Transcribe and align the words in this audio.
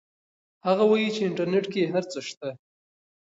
هغه 0.67 0.83
وایي 0.87 1.09
چې 1.15 1.21
انټرنیټ 1.27 1.65
کې 1.73 1.91
هر 1.93 2.03
څه 2.11 2.19
شته. 2.27 2.49